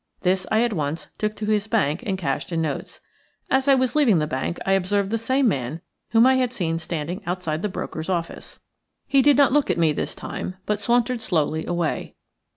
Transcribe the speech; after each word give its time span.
This 0.21 0.47
I 0.51 0.63
at 0.63 0.73
once 0.73 1.09
took 1.19 1.35
to 1.35 1.45
his 1.45 1.67
bank 1.67 2.01
and 2.03 2.17
cashed 2.17 2.51
in 2.51 2.59
notes. 2.59 3.01
As 3.51 3.67
I 3.67 3.75
was 3.75 3.95
leaving 3.95 4.17
the 4.17 4.25
bank 4.25 4.57
I 4.65 4.71
observed 4.71 5.11
the 5.11 5.19
same 5.19 5.47
man 5.47 5.79
whom 6.09 6.25
I 6.25 6.37
had 6.37 6.53
seen 6.53 6.79
standing 6.79 7.21
outside 7.27 7.61
the 7.61 7.69
broker's 7.69 8.09
office. 8.09 8.61
He 9.07 9.21
did 9.21 9.37
not 9.37 9.53
look 9.53 9.69
at 9.69 9.77
me 9.77 9.93
this 9.93 10.15
time, 10.15 10.55
but 10.65 10.79
sauntered 10.79 11.21
slowly 11.21 11.65
by. 11.65 12.15